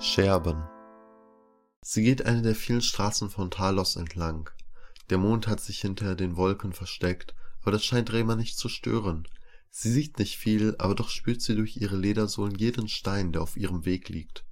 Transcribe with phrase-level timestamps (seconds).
[0.00, 0.62] Scherben
[1.84, 4.48] Sie geht eine der vielen Straßen von Talos entlang.
[5.10, 9.26] Der Mond hat sich hinter den Wolken versteckt, aber das scheint Rema nicht zu stören.
[9.70, 13.56] Sie sieht nicht viel, aber doch spürt sie durch ihre Ledersohlen jeden Stein, der auf
[13.56, 14.44] ihrem Weg liegt.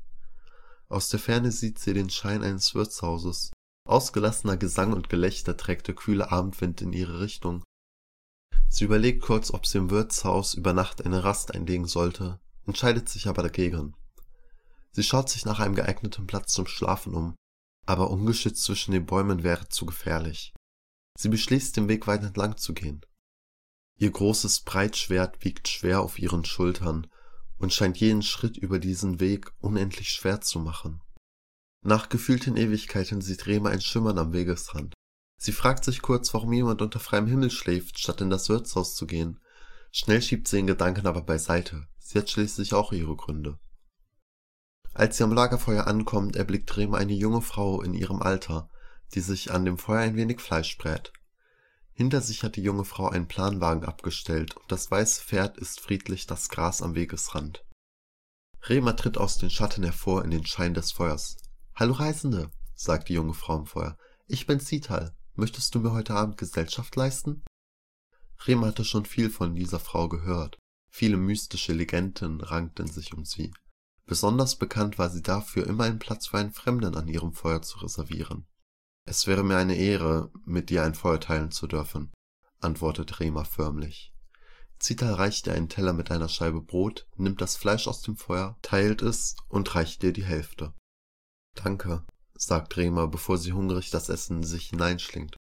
[0.88, 3.52] Aus der Ferne sieht sie den Schein eines Wirtshauses.
[3.86, 7.62] Ausgelassener Gesang und Gelächter trägt der kühle Abendwind in ihre Richtung.
[8.68, 13.28] Sie überlegt kurz, ob sie im Wirtshaus über Nacht eine Rast einlegen sollte, entscheidet sich
[13.28, 13.94] aber dagegen.
[14.96, 17.36] Sie schaut sich nach einem geeigneten Platz zum Schlafen um,
[17.84, 20.54] aber ungeschützt zwischen den Bäumen wäre zu gefährlich.
[21.18, 23.04] Sie beschließt, den Weg weiter entlang zu gehen.
[23.98, 27.08] Ihr großes Breitschwert wiegt schwer auf ihren Schultern
[27.58, 31.02] und scheint jeden Schritt über diesen Weg unendlich schwer zu machen.
[31.84, 34.94] Nach gefühlten Ewigkeiten sieht Rema ein Schimmern am Wegesrand.
[35.38, 39.06] Sie fragt sich kurz, warum jemand unter freiem Himmel schläft, statt in das Wirtshaus zu
[39.06, 39.40] gehen.
[39.92, 41.86] Schnell schiebt sie den Gedanken aber beiseite.
[41.98, 43.58] Sie hat schließlich auch ihre Gründe.
[44.98, 48.70] Als sie am Lagerfeuer ankommt, erblickt Rema eine junge Frau in ihrem Alter,
[49.12, 51.12] die sich an dem Feuer ein wenig Fleisch brät.
[51.92, 56.26] Hinter sich hat die junge Frau einen Planwagen abgestellt und das weiße Pferd isst friedlich
[56.26, 57.62] das Gras am Wegesrand.
[58.62, 61.36] Rema tritt aus den Schatten hervor in den Schein des Feuers.
[61.74, 63.98] Hallo Reisende, sagt die junge Frau im Feuer.
[64.26, 65.14] Ich bin Zital.
[65.34, 67.44] Möchtest du mir heute Abend Gesellschaft leisten?
[68.46, 70.56] Rema hatte schon viel von dieser Frau gehört.
[70.88, 73.52] Viele mystische Legenden rankten sich um sie.
[74.06, 77.78] Besonders bekannt war sie dafür, immer einen Platz für einen Fremden an ihrem Feuer zu
[77.78, 78.46] reservieren.
[79.04, 82.12] Es wäre mir eine Ehre, mit dir ein Feuer teilen zu dürfen,
[82.60, 84.12] antwortet Rema förmlich.
[84.78, 88.58] Zita reicht ihr einen Teller mit einer Scheibe Brot, nimmt das Fleisch aus dem Feuer,
[88.62, 90.74] teilt es und reicht dir die Hälfte.
[91.54, 95.36] Danke, sagt Rema, bevor sie hungrig das Essen sich hineinschlingt.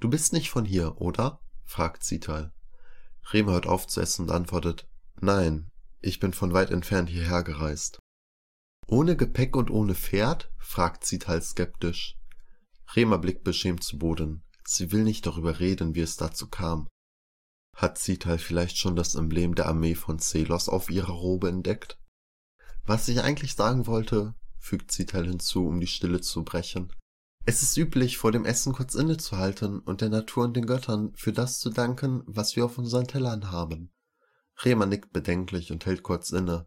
[0.00, 1.40] Du bist nicht von hier, oder?
[1.64, 2.52] fragt Zital.
[3.32, 4.88] Rema hört auf zu essen und antwortet,
[5.20, 5.70] Nein,
[6.06, 7.98] ich bin von weit entfernt hierher gereist.
[8.86, 10.52] Ohne Gepäck und ohne Pferd?
[10.58, 12.16] fragt Zital skeptisch.
[12.94, 14.44] Rema blickt beschämt zu Boden.
[14.64, 16.86] Sie will nicht darüber reden, wie es dazu kam.
[17.76, 21.98] Hat Zital vielleicht schon das Emblem der Armee von Celos auf ihrer Robe entdeckt?
[22.84, 26.92] Was ich eigentlich sagen wollte, fügt Zital hinzu, um die Stille zu brechen.
[27.44, 31.32] Es ist üblich, vor dem Essen kurz innezuhalten und der Natur und den Göttern für
[31.32, 33.90] das zu danken, was wir auf unseren Tellern haben.
[34.64, 36.66] Rema nickt bedenklich und hält kurz inne.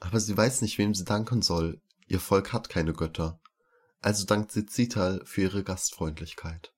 [0.00, 1.80] Aber sie weiß nicht, wem sie danken soll.
[2.06, 3.40] Ihr Volk hat keine Götter
[4.04, 6.74] also dankt sie Zital für ihre Gastfreundlichkeit.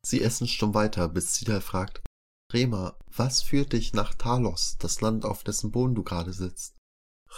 [0.00, 2.02] Sie essen stumm weiter, bis Zital fragt,
[2.50, 6.74] Rema, was führt dich nach Talos, das Land, auf dessen Boden du gerade sitzt?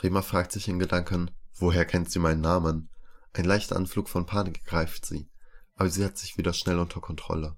[0.03, 2.91] Rema fragt sich in Gedanken, woher kennt sie meinen Namen?
[3.33, 5.29] Ein leichter Anflug von Panik greift sie,
[5.75, 7.57] aber sie hat sich wieder schnell unter Kontrolle.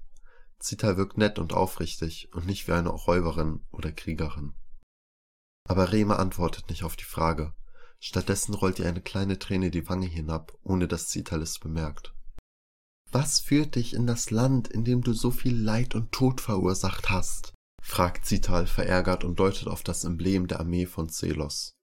[0.58, 4.54] Zital wirkt nett und aufrichtig und nicht wie eine Räuberin oder Kriegerin.
[5.68, 7.52] Aber Rema antwortet nicht auf die Frage.
[7.98, 12.14] Stattdessen rollt ihr eine kleine Träne die Wange hinab, ohne dass Zital es bemerkt.
[13.10, 17.08] Was führt dich in das Land, in dem du so viel Leid und Tod verursacht
[17.08, 17.52] hast?
[17.80, 21.76] fragt Zital verärgert und deutet auf das Emblem der Armee von Celos.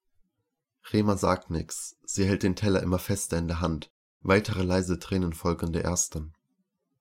[0.91, 3.87] Rema sagt nix, sie hält den Teller immer fester in der Hand.
[4.21, 6.33] Weitere leise Tränen folgen der ersten.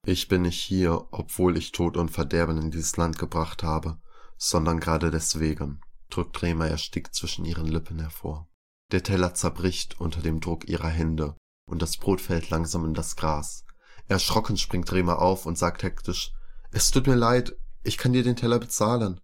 [0.05, 3.99] Ich bin nicht hier, obwohl ich Tod und Verderben in dieses Land gebracht habe,
[4.37, 5.81] sondern gerade deswegen,
[6.13, 8.47] drückt Rema erstickt zwischen ihren Lippen hervor.
[8.91, 11.35] Der Teller zerbricht unter dem Druck ihrer Hände,
[11.65, 13.65] und das Brot fällt langsam in das Gras.
[14.07, 16.31] Erschrocken springt Rema auf und sagt hektisch,
[16.71, 19.19] es tut mir leid, ich kann dir den Teller bezahlen.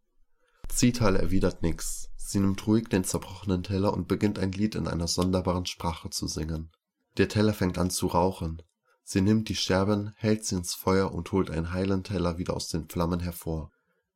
[0.67, 2.09] Zital erwidert nix.
[2.16, 6.28] Sie nimmt ruhig den zerbrochenen Teller und beginnt ein Lied in einer sonderbaren Sprache zu
[6.28, 6.72] singen.
[7.17, 8.61] Der Teller fängt an zu rauchen.
[9.03, 12.67] Sie nimmt die Scherben, hält sie ins Feuer und holt einen heilen Teller wieder aus
[12.69, 13.72] den Flammen hervor.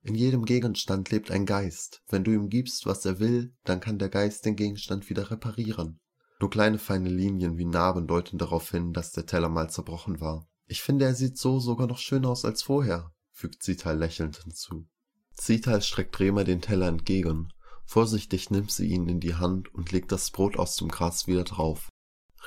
[0.06, 2.02] In jedem Gegenstand lebt ein Geist.
[2.10, 6.02] Wenn du ihm gibst, was er will, dann kann der Geist den Gegenstand wieder reparieren.
[6.42, 10.46] Nur kleine feine Linien wie Narben deuten darauf hin, dass der Teller mal zerbrochen war.
[10.68, 14.90] Ich finde, er sieht so sogar noch schöner aus als vorher, fügt Zital lächelnd hinzu.
[15.36, 17.54] Zital streckt Rema den Teller entgegen.
[17.86, 21.46] Vorsichtig nimmt sie ihn in die Hand und legt das Brot aus dem Gras wieder
[21.46, 21.88] drauf.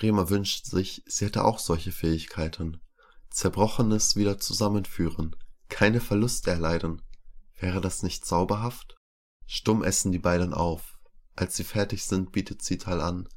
[0.02, 2.82] Rema wünscht sich, sie hätte auch solche Fähigkeiten.
[3.30, 5.36] Zerbrochenes wieder zusammenführen,
[5.68, 7.02] keine Verluste erleiden,
[7.58, 8.96] Wäre das nicht zauberhaft?
[9.46, 10.98] Stumm essen die beiden auf.
[11.34, 13.28] Als sie fertig sind, bietet Zital an.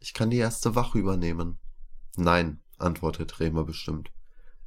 [0.00, 1.58] Ich kann die erste Wache übernehmen.
[2.16, 4.12] Nein, antwortet Remer bestimmt.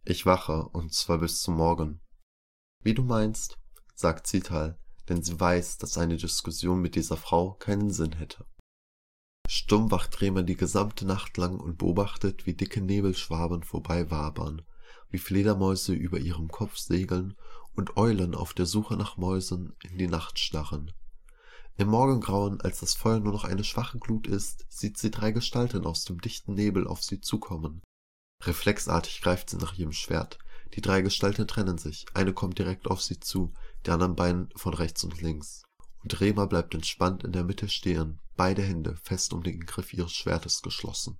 [0.03, 2.01] Ich wache, und zwar bis zum Morgen.
[2.83, 3.57] Wie du meinst,
[3.93, 4.79] sagt Zital,
[5.09, 8.45] denn sie weiß, dass eine Diskussion mit dieser Frau keinen Sinn hätte.
[9.47, 14.61] Stumm wacht Remer die gesamte Nacht lang und beobachtet, wie dicke Nebelschwaben vorbeiwabern,
[15.09, 17.35] wie Fledermäuse über ihrem Kopf segeln
[17.75, 20.91] und Eulen auf der Suche nach Mäusen in die Nacht starren.
[21.77, 25.85] Im Morgengrauen, als das Feuer nur noch eine schwache Glut ist, sieht sie drei Gestalten
[25.85, 27.81] aus dem dichten Nebel auf sie zukommen.
[28.43, 30.37] Reflexartig greift sie nach ihrem Schwert.
[30.75, 32.05] Die drei Gestalten trennen sich.
[32.13, 33.53] Eine kommt direkt auf sie zu,
[33.85, 35.63] die anderen beiden von rechts und links.
[36.03, 40.13] Und Rema bleibt entspannt in der Mitte stehen, beide Hände fest um den Griff ihres
[40.13, 41.19] Schwertes geschlossen.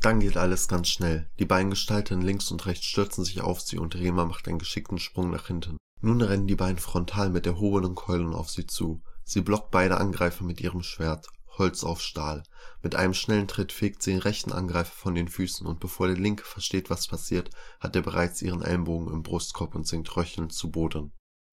[0.00, 1.30] Dann geht alles ganz schnell.
[1.38, 4.98] Die beiden Gestalten links und rechts stürzen sich auf sie und Rema macht einen geschickten
[4.98, 5.76] Sprung nach hinten.
[6.00, 9.02] Nun rennen die beiden frontal mit erhobenen Keulen auf sie zu.
[9.24, 11.26] Sie blockt beide Angreifer mit ihrem Schwert.
[11.58, 12.44] Holz auf Stahl.
[12.82, 16.16] Mit einem schnellen Tritt fegt sie den rechten Angreifer von den Füßen und bevor der
[16.16, 17.50] linke versteht, was passiert,
[17.80, 21.12] hat er bereits ihren Ellenbogen im Brustkorb und sinkt röchelnd zu Boden.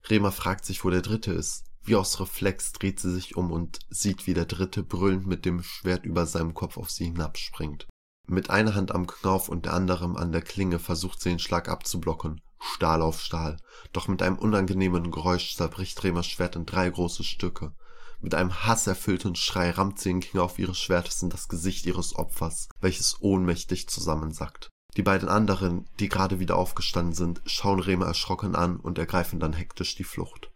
[0.10, 1.66] Rema fragt sich, wo der dritte ist.
[1.84, 5.62] Wie aus Reflex dreht sie sich um und sieht, wie der dritte brüllend mit dem
[5.64, 7.88] Schwert über seinem Kopf auf sie hinabspringt.
[8.30, 11.70] Mit einer Hand am Knauf und der anderen an der Klinge versucht sie den Schlag
[11.70, 12.42] abzublocken.
[12.60, 13.58] Stahl auf Stahl.
[13.94, 17.74] Doch mit einem unangenehmen Geräusch zerbricht Remers Schwert in drei große Stücke.
[18.20, 22.68] Mit einem hasserfüllten Schrei rammt sie den Knauf ihres Schwertes in das Gesicht ihres Opfers,
[22.82, 24.70] welches ohnmächtig zusammensackt.
[24.98, 29.54] Die beiden anderen, die gerade wieder aufgestanden sind, schauen Rema erschrocken an und ergreifen dann
[29.54, 30.52] hektisch die Flucht.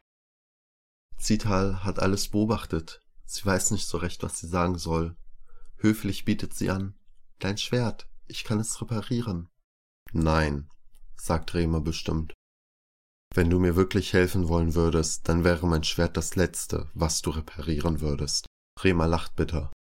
[1.18, 3.00] Zital hat alles beobachtet.
[3.26, 5.16] Sie weiß nicht so recht, was sie sagen soll.
[5.78, 6.96] Höflich bietet sie an.
[7.42, 9.50] Dein Schwert, ich kann es reparieren.
[10.14, 10.70] Nein,
[11.20, 12.34] sagt Rema bestimmt.
[13.34, 17.32] Wenn du mir wirklich helfen wollen würdest, dann wäre mein Schwert das letzte, was du
[17.32, 18.46] reparieren würdest.
[18.84, 19.74] Rema lacht bitter.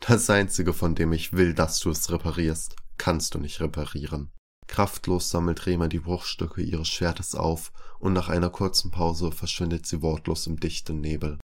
[0.00, 4.30] Das einzige, von dem ich will, dass du es reparierst, kannst du nicht reparieren.
[4.68, 10.02] Kraftlos sammelt Rema die Bruchstücke ihres Schwertes auf und nach einer kurzen Pause verschwindet sie
[10.02, 11.40] wortlos im dichten Nebel.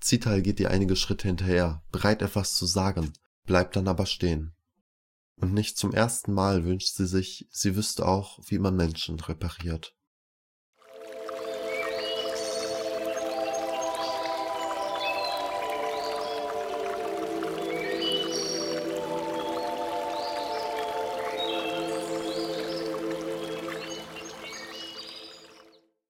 [0.00, 3.14] Zital geht ihr einige Schritte hinterher, bereit etwas zu sagen,
[3.50, 4.52] bleibt dann aber stehen.
[5.34, 9.92] Und nicht zum ersten Mal wünscht sie sich, sie wüsste auch, wie man Menschen repariert.